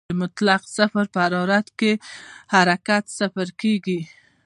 [0.09, 1.91] د مطلق صفر په حرارت کې
[2.53, 3.99] حرکت صفر کېږي.